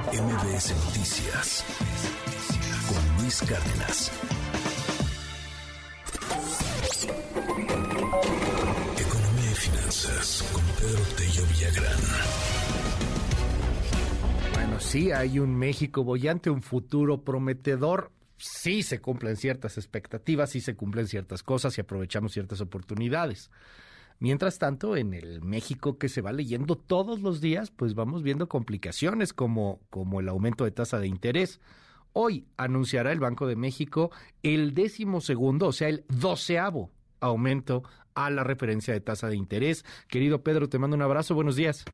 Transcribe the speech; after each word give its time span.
MBS 0.00 0.74
Noticias 0.86 1.64
con 2.88 3.22
Luis 3.22 3.42
Cárdenas. 3.42 4.10
Economía 8.98 9.50
y 9.50 9.54
finanzas 9.54 10.48
con 10.50 10.62
Pedro 10.80 11.02
Tello 11.14 11.42
Villagrán. 11.46 12.00
Bueno, 14.54 14.80
sí, 14.80 15.12
hay 15.12 15.38
un 15.38 15.54
México 15.56 16.02
bollante, 16.04 16.48
un 16.48 16.62
futuro 16.62 17.22
prometedor. 17.22 18.12
Sí 18.38 18.82
se 18.82 19.02
cumplen 19.02 19.36
ciertas 19.36 19.76
expectativas, 19.76 20.48
sí 20.48 20.62
se 20.62 20.74
cumplen 20.74 21.06
ciertas 21.06 21.42
cosas 21.42 21.76
y 21.76 21.82
aprovechamos 21.82 22.32
ciertas 22.32 22.62
oportunidades. 22.62 23.50
Mientras 24.22 24.60
tanto, 24.60 24.96
en 24.96 25.14
el 25.14 25.42
México 25.42 25.98
que 25.98 26.08
se 26.08 26.20
va 26.20 26.30
leyendo 26.30 26.76
todos 26.76 27.22
los 27.22 27.40
días, 27.40 27.72
pues 27.72 27.96
vamos 27.96 28.22
viendo 28.22 28.48
complicaciones 28.48 29.32
como, 29.32 29.80
como 29.90 30.20
el 30.20 30.28
aumento 30.28 30.62
de 30.62 30.70
tasa 30.70 31.00
de 31.00 31.08
interés. 31.08 31.60
Hoy 32.12 32.46
anunciará 32.56 33.10
el 33.10 33.18
Banco 33.18 33.48
de 33.48 33.56
México 33.56 34.12
el 34.44 34.74
décimo 34.74 35.20
segundo, 35.20 35.66
o 35.66 35.72
sea, 35.72 35.88
el 35.88 36.04
doceavo 36.06 36.92
aumento 37.18 37.82
a 38.14 38.30
la 38.30 38.44
referencia 38.44 38.94
de 38.94 39.00
tasa 39.00 39.26
de 39.26 39.34
interés. 39.34 39.84
Querido 40.06 40.44
Pedro, 40.44 40.68
te 40.68 40.78
mando 40.78 40.94
un 40.94 41.02
abrazo, 41.02 41.34
buenos 41.34 41.56
días. 41.56 41.84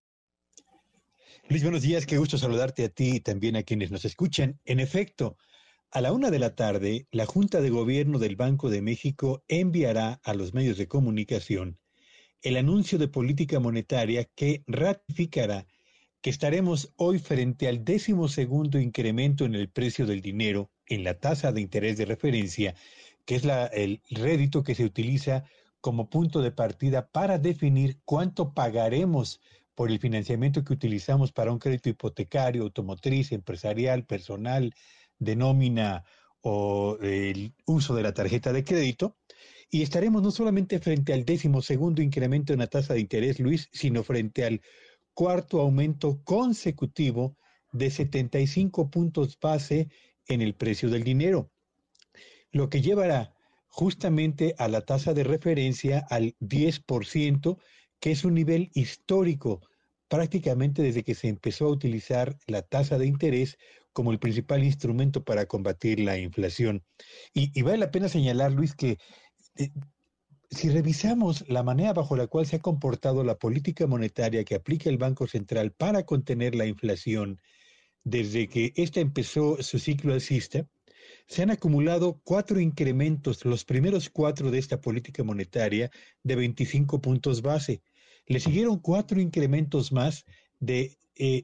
Luis, 1.49 1.63
buenos 1.63 1.81
días, 1.81 2.05
qué 2.05 2.19
gusto 2.19 2.37
saludarte 2.37 2.85
a 2.85 2.91
ti 2.91 3.15
y 3.15 3.21
también 3.21 3.57
a 3.57 3.63
quienes 3.63 3.91
nos 3.91 4.05
escuchan. 4.05 4.61
En 4.67 4.81
efecto, 4.81 5.39
a 5.91 6.03
la 6.03 6.13
una 6.13 6.31
de 6.31 6.41
la 6.41 6.55
tarde, 6.55 7.09
la 7.11 7.25
Junta 7.25 7.63
de 7.63 7.71
Gobierno 7.71 8.19
del 8.19 8.37
Banco 8.37 8.69
de 8.69 8.83
México 8.83 9.43
enviará 9.49 10.21
a 10.25 10.35
los 10.35 10.53
medios 10.53 10.77
de 10.77 10.89
comunicación 10.89 11.79
el 12.43 12.57
anuncio 12.57 12.99
de 12.99 13.09
política 13.09 13.61
monetaria 13.61 14.25
que 14.25 14.63
ratificará 14.67 15.67
que 16.21 16.31
estaremos 16.31 16.93
hoy 16.97 17.19
frente 17.19 17.69
al 17.69 17.85
décimo 17.85 18.29
segundo 18.29 18.79
incremento 18.79 19.45
en 19.45 19.55
el 19.55 19.69
precio 19.69 20.07
del 20.07 20.21
dinero 20.21 20.71
en 20.87 21.05
la 21.05 21.19
tasa 21.19 21.53
de 21.53 21.61
interés 21.61 21.97
de 21.97 22.07
referencia, 22.07 22.75
que 23.25 23.37
es 23.37 23.45
el 23.73 24.03
rédito 24.11 24.63
que 24.63 24.75
se 24.75 24.85
utiliza 24.85 25.45
como 25.81 26.11
punto 26.11 26.41
de 26.41 26.51
partida 26.51 27.09
para 27.09 27.39
definir 27.39 28.01
cuánto 28.05 28.53
pagaremos 28.53 29.41
por 29.75 29.91
el 29.91 30.01
financiamiento 30.01 30.65
que 30.65 30.73
utilizamos 30.73 31.31
para 31.31 31.53
un 31.53 31.61
crédito 31.61 31.89
hipotecario, 31.89 32.65
automotriz, 32.65 33.31
empresarial, 33.31 34.05
personal, 34.05 34.75
de 35.19 35.37
nómina 35.37 36.05
o 36.41 36.99
el 37.01 37.55
uso 37.65 37.95
de 37.95 38.03
la 38.03 38.13
tarjeta 38.13 38.53
de 38.53 38.65
crédito 38.65 39.17
y 39.71 39.83
estaremos 39.83 40.23
no 40.23 40.31
solamente 40.31 40.79
frente 40.79 41.13
al 41.13 41.25
décimo 41.25 41.61
segundo 41.61 42.01
incremento 42.01 42.53
en 42.53 42.61
la 42.61 42.69
tasa 42.69 42.95
de 42.95 43.01
interés, 43.01 43.39
Luis, 43.39 43.69
sino 43.73 44.03
frente 44.03 44.45
al 44.45 44.63
cuarto 45.13 45.61
aumento 45.61 46.23
consecutivo 46.25 47.37
de 47.73 47.91
75 47.91 48.91
puntos 48.91 49.39
base 49.41 49.89
en 50.27 50.43
el 50.43 50.55
precio 50.55 50.89
del 50.89 51.05
dinero, 51.05 51.51
lo 52.51 52.71
que 52.71 52.81
llevará 52.81 53.35
justamente 53.67 54.55
a 54.59 54.69
la 54.69 54.81
tasa 54.81 55.13
de 55.13 55.25
referencia 55.25 56.07
al 56.09 56.35
10%, 56.41 57.59
que 58.01 58.11
es 58.11 58.25
un 58.25 58.35
nivel 58.35 58.71
histórico 58.75 59.61
prácticamente 60.09 60.83
desde 60.83 61.05
que 61.05 61.15
se 61.15 61.29
empezó 61.29 61.67
a 61.67 61.71
utilizar 61.71 62.39
la 62.47 62.63
tasa 62.63 62.97
de 62.97 63.07
interés 63.07 63.59
como 63.93 64.13
el 64.13 64.19
principal 64.19 64.65
instrumento 64.65 65.25
para 65.25 65.47
combatir 65.47 66.01
la 66.01 66.19
inflación. 66.19 66.85
Y, 67.35 67.51
y 67.59 67.63
vale 67.63 67.79
la 67.79 67.91
pena 67.91 68.09
señalar, 68.09 68.53
Luis, 68.53 68.75
que 68.75 68.99
si 70.51 70.71
revisamos 70.71 71.45
la 71.49 71.63
manera 71.63 71.93
bajo 71.93 72.17
la 72.17 72.27
cual 72.27 72.47
se 72.47 72.57
ha 72.57 72.61
comportado 72.61 73.23
la 73.25 73.39
política 73.39 73.87
monetaria 73.87 74.45
que 74.45 74.55
aplica 74.55 74.89
el 74.89 74.99
Banco 74.99 75.27
Central 75.27 75.73
para 75.73 76.05
contener 76.05 76.55
la 76.55 76.67
inflación 76.67 77.41
desde 78.05 78.49
que 78.49 78.73
ésta 78.77 79.01
empezó 79.01 79.63
su 79.63 79.79
ciclo 79.79 80.15
alcista, 80.15 80.67
se 81.27 81.43
han 81.43 81.51
acumulado 81.51 82.21
cuatro 82.25 82.59
incrementos, 82.59 83.45
los 83.45 83.65
primeros 83.65 84.09
cuatro 84.09 84.51
de 84.51 84.59
esta 84.59 84.81
política 84.81 85.23
monetaria, 85.23 85.91
de 86.23 86.37
25 86.37 87.01
puntos 87.03 87.43
base. 87.43 87.83
Le 88.27 88.41
siguieron 88.41 88.79
cuatro 88.79 89.21
incrementos 89.21 89.93
más 89.93 90.25
de 90.61 90.99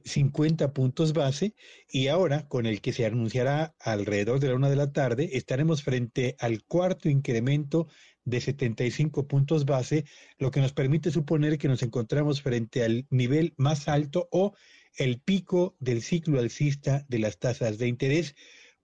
50 0.04 0.64
eh, 0.64 0.68
puntos 0.68 1.12
base 1.12 1.54
y 1.90 2.06
ahora 2.06 2.46
con 2.48 2.66
el 2.66 2.80
que 2.80 2.92
se 2.92 3.06
anunciará 3.06 3.74
alrededor 3.80 4.38
de 4.38 4.48
la 4.48 4.54
una 4.54 4.70
de 4.70 4.76
la 4.76 4.92
tarde 4.92 5.30
estaremos 5.32 5.82
frente 5.82 6.36
al 6.38 6.62
cuarto 6.64 7.08
incremento 7.08 7.88
de 8.24 8.40
75 8.40 9.26
puntos 9.26 9.64
base, 9.64 10.04
lo 10.38 10.50
que 10.50 10.60
nos 10.60 10.72
permite 10.72 11.10
suponer 11.10 11.58
que 11.58 11.68
nos 11.68 11.82
encontramos 11.82 12.40
frente 12.40 12.84
al 12.84 13.06
nivel 13.10 13.54
más 13.56 13.88
alto 13.88 14.28
o 14.30 14.54
el 14.96 15.20
pico 15.20 15.76
del 15.80 16.02
ciclo 16.02 16.38
alcista 16.38 17.04
de 17.08 17.18
las 17.18 17.38
tasas 17.38 17.78
de 17.78 17.88
interés. 17.88 18.34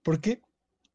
¿Por 0.03 0.19
qué? 0.19 0.41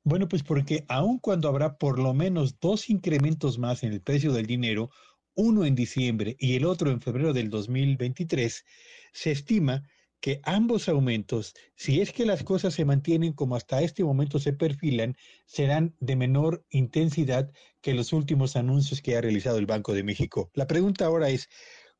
Bueno, 0.04 0.28
pues 0.28 0.42
porque 0.42 0.84
aun 0.88 1.18
cuando 1.18 1.48
habrá 1.48 1.78
por 1.78 1.98
lo 1.98 2.14
menos 2.14 2.60
dos 2.60 2.90
incrementos 2.90 3.58
más 3.58 3.82
en 3.82 3.92
el 3.92 4.00
precio 4.00 4.32
del 4.32 4.46
dinero, 4.46 4.90
uno 5.36 5.64
en 5.64 5.76
diciembre 5.76 6.34
y 6.40 6.56
el 6.56 6.64
otro 6.64 6.90
en 6.90 7.00
febrero 7.00 7.32
del 7.32 7.50
2023, 7.50 8.64
se 9.12 9.30
estima 9.30 9.84
que 10.20 10.40
ambos 10.42 10.88
aumentos, 10.88 11.54
si 11.76 12.00
es 12.00 12.12
que 12.12 12.26
las 12.26 12.42
cosas 12.42 12.74
se 12.74 12.84
mantienen 12.84 13.32
como 13.32 13.54
hasta 13.54 13.82
este 13.82 14.02
momento 14.02 14.38
se 14.38 14.52
perfilan, 14.52 15.16
serán 15.44 15.94
de 16.00 16.16
menor 16.16 16.64
intensidad 16.70 17.52
que 17.80 17.94
los 17.94 18.12
últimos 18.12 18.56
anuncios 18.56 19.02
que 19.02 19.16
ha 19.16 19.20
realizado 19.20 19.58
el 19.58 19.66
Banco 19.66 19.92
de 19.92 20.02
México. 20.02 20.50
La 20.54 20.66
pregunta 20.66 21.04
ahora 21.04 21.28
es, 21.28 21.48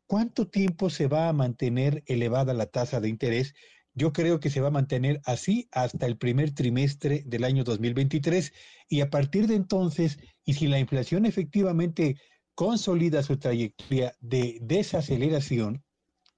¿cuánto 0.07 0.49
tiempo 0.49 0.91
se 0.91 1.07
va 1.07 1.29
a 1.29 1.33
mantener 1.33 2.03
elevada 2.07 2.55
la 2.55 2.67
tasa 2.67 3.01
de 3.01 3.09
interés? 3.09 3.55
Yo 3.95 4.13
creo 4.13 4.41
que 4.41 4.51
se 4.51 4.61
va 4.61 4.69
a 4.69 4.73
mantener 4.73 5.21
así 5.25 5.69
hasta 5.71 6.07
el 6.07 6.19
primer 6.19 6.53
trimestre 6.53 7.23
del 7.27 7.45
año 7.45 7.65
2023 7.65 8.53
y 8.89 9.01
a 9.01 9.11
partir 9.11 9.47
de 9.47 9.55
entonces, 9.55 10.19
y 10.45 10.55
si 10.55 10.67
la 10.67 10.79
inflación 10.79 11.27
efectivamente 11.27 12.17
consolida 12.57 13.23
su 13.23 13.37
trayectoria 13.37 14.17
de 14.21 14.59
desaceleración, 14.63 15.85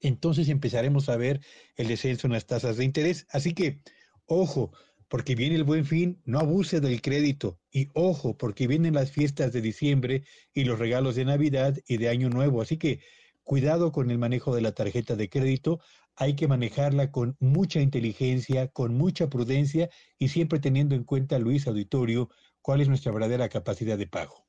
entonces 0.01 0.49
empezaremos 0.49 1.09
a 1.09 1.17
ver 1.17 1.41
el 1.77 1.87
descenso 1.87 2.27
en 2.27 2.33
las 2.33 2.45
tasas 2.45 2.77
de 2.77 2.85
interés. 2.85 3.27
Así 3.31 3.55
que, 3.55 3.81
ojo, 4.27 4.73
porque 5.07 5.37
viene 5.37 5.55
el 5.55 5.63
buen 5.63 5.87
fin, 5.87 6.21
no 6.25 6.41
abuse 6.41 6.81
del 6.81 7.01
crédito. 7.01 7.61
Y 7.71 7.89
ojo, 7.95 8.37
porque 8.37 8.67
vienen 8.67 8.95
las 8.95 9.13
fiestas 9.13 9.53
de 9.53 9.61
diciembre 9.61 10.25
y 10.53 10.65
los 10.65 10.81
regalos 10.81 11.15
de 11.15 11.25
Navidad 11.25 11.79
y 11.87 11.99
de 11.99 12.09
Año 12.09 12.29
Nuevo. 12.31 12.63
Así 12.63 12.79
que 12.79 13.01
cuidado 13.45 13.93
con 13.93 14.11
el 14.11 14.19
manejo 14.19 14.55
de 14.55 14.61
la 14.61 14.73
tarjeta 14.73 15.15
de 15.15 15.31
crédito. 15.31 15.81
Hay 16.17 16.35
que 16.35 16.49
manejarla 16.49 17.13
con 17.13 17.37
mucha 17.39 17.81
inteligencia, 17.81 18.67
con 18.67 18.97
mucha 18.97 19.31
prudencia 19.31 19.89
y 20.19 20.29
siempre 20.29 20.59
teniendo 20.59 20.97
en 20.97 21.05
cuenta, 21.05 21.39
Luis 21.39 21.69
Auditorio, 21.69 22.29
cuál 22.61 22.81
es 22.81 22.89
nuestra 22.89 23.13
verdadera 23.13 23.49
capacidad 23.49 23.97
de 23.97 24.09
pago. 24.09 24.48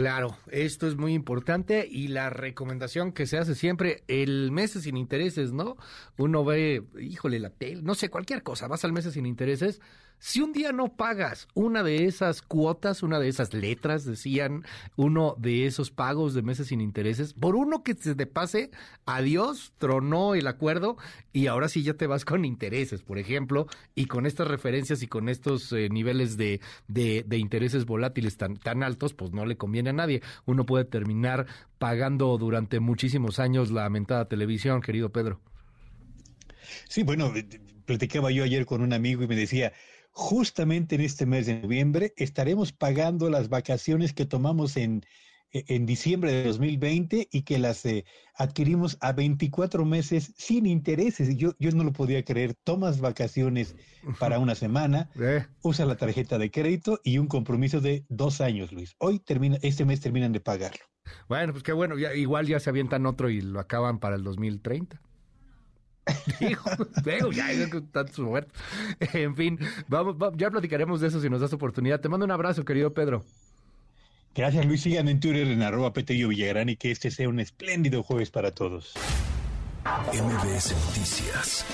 Claro, 0.00 0.34
esto 0.50 0.86
es 0.86 0.96
muy 0.96 1.12
importante 1.12 1.86
y 1.86 2.08
la 2.08 2.30
recomendación 2.30 3.12
que 3.12 3.26
se 3.26 3.36
hace 3.36 3.54
siempre, 3.54 4.02
el 4.08 4.50
mes 4.50 4.70
sin 4.70 4.96
intereses, 4.96 5.52
¿no? 5.52 5.76
Uno 6.16 6.42
ve, 6.42 6.82
híjole, 6.98 7.38
la 7.38 7.50
tele, 7.50 7.82
no 7.82 7.94
sé, 7.94 8.08
cualquier 8.08 8.42
cosa, 8.42 8.66
vas 8.66 8.82
al 8.86 8.94
mes 8.94 9.04
sin 9.12 9.26
intereses, 9.26 9.82
si 10.20 10.42
un 10.42 10.52
día 10.52 10.70
no 10.70 10.96
pagas 10.96 11.48
una 11.54 11.82
de 11.82 12.04
esas 12.04 12.42
cuotas, 12.42 13.02
una 13.02 13.18
de 13.18 13.28
esas 13.28 13.54
letras, 13.54 14.04
decían, 14.04 14.64
uno 14.96 15.34
de 15.38 15.64
esos 15.64 15.90
pagos 15.90 16.34
de 16.34 16.42
meses 16.42 16.68
sin 16.68 16.82
intereses, 16.82 17.32
por 17.32 17.56
uno 17.56 17.82
que 17.82 17.94
se 17.94 18.14
te 18.14 18.26
pase, 18.26 18.70
adiós, 19.06 19.72
tronó 19.78 20.34
el 20.34 20.46
acuerdo 20.46 20.98
y 21.32 21.46
ahora 21.46 21.70
sí 21.70 21.82
ya 21.82 21.94
te 21.94 22.06
vas 22.06 22.26
con 22.26 22.44
intereses, 22.44 23.00
por 23.00 23.18
ejemplo, 23.18 23.66
y 23.94 24.06
con 24.06 24.26
estas 24.26 24.46
referencias 24.46 25.02
y 25.02 25.06
con 25.06 25.30
estos 25.30 25.72
eh, 25.72 25.88
niveles 25.88 26.36
de, 26.36 26.60
de, 26.86 27.24
de, 27.26 27.38
intereses 27.38 27.86
volátiles 27.86 28.36
tan, 28.36 28.58
tan 28.58 28.82
altos, 28.82 29.14
pues 29.14 29.32
no 29.32 29.46
le 29.46 29.56
conviene 29.56 29.88
a 29.88 29.94
nadie. 29.94 30.20
Uno 30.44 30.66
puede 30.66 30.84
terminar 30.84 31.46
pagando 31.78 32.36
durante 32.36 32.78
muchísimos 32.78 33.38
años 33.38 33.70
la 33.70 33.88
mentada 33.88 34.28
televisión, 34.28 34.82
querido 34.82 35.10
Pedro. 35.10 35.40
Sí, 36.88 37.04
bueno, 37.04 37.32
platicaba 37.86 38.30
yo 38.30 38.44
ayer 38.44 38.66
con 38.66 38.82
un 38.82 38.92
amigo 38.92 39.22
y 39.22 39.26
me 39.26 39.34
decía, 39.34 39.72
justamente 40.10 40.94
en 40.94 41.02
este 41.02 41.26
mes 41.26 41.46
de 41.46 41.60
noviembre 41.60 42.12
estaremos 42.16 42.72
pagando 42.72 43.30
las 43.30 43.48
vacaciones 43.48 44.12
que 44.12 44.26
tomamos 44.26 44.76
en, 44.76 45.04
en 45.52 45.86
diciembre 45.86 46.32
de 46.32 46.44
2020 46.44 47.28
y 47.30 47.42
que 47.42 47.58
las 47.58 47.84
eh, 47.84 48.04
adquirimos 48.36 48.96
a 49.00 49.12
24 49.12 49.84
meses 49.84 50.32
sin 50.36 50.66
intereses. 50.66 51.36
Yo, 51.36 51.54
yo 51.58 51.70
no 51.72 51.84
lo 51.84 51.92
podía 51.92 52.24
creer. 52.24 52.54
Tomas 52.64 53.00
vacaciones 53.00 53.76
para 54.18 54.38
una 54.38 54.54
semana, 54.54 55.10
eh. 55.20 55.46
usa 55.62 55.86
la 55.86 55.96
tarjeta 55.96 56.38
de 56.38 56.50
crédito 56.50 57.00
y 57.02 57.18
un 57.18 57.26
compromiso 57.26 57.80
de 57.80 58.04
dos 58.08 58.40
años, 58.40 58.72
Luis. 58.72 58.94
Hoy 58.98 59.18
termina, 59.18 59.58
este 59.62 59.84
mes 59.84 60.00
terminan 60.00 60.32
de 60.32 60.40
pagarlo. 60.40 60.84
Bueno, 61.28 61.52
pues 61.52 61.64
qué 61.64 61.72
bueno. 61.72 61.98
Ya, 61.98 62.14
igual 62.14 62.46
ya 62.46 62.60
se 62.60 62.70
avientan 62.70 63.06
otro 63.06 63.30
y 63.30 63.40
lo 63.40 63.58
acaban 63.58 63.98
para 63.98 64.16
el 64.16 64.22
2030. 64.22 65.00
ya, 67.32 67.50
En 69.12 69.36
fin, 69.36 69.58
vamos, 69.88 70.16
ya 70.36 70.50
platicaremos 70.50 71.00
de 71.00 71.08
eso 71.08 71.20
si 71.20 71.28
nos 71.30 71.40
das 71.40 71.52
oportunidad. 71.52 72.00
Te 72.00 72.08
mando 72.08 72.24
un 72.24 72.32
abrazo, 72.32 72.64
querido 72.64 72.92
Pedro. 72.92 73.24
Gracias, 74.34 74.64
Luis. 74.64 74.82
Sigan 74.82 75.08
en 75.08 75.20
Twitter 75.20 75.48
en 75.48 75.62
arroba 75.62 75.92
Petello 75.92 76.28
Villagrán 76.28 76.68
y 76.68 76.76
que 76.76 76.90
este 76.90 77.10
sea 77.10 77.28
un 77.28 77.40
espléndido 77.40 78.02
jueves 78.02 78.30
para 78.30 78.52
todos. 78.52 78.94
MBS 80.12 80.72
Noticias 80.86 81.64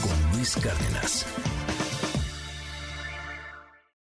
con 0.00 0.36
Luis 0.36 0.56
Cárdenas. 0.56 1.26